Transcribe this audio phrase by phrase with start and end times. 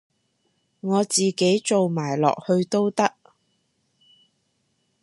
[0.79, 3.13] 我自己做埋落去都得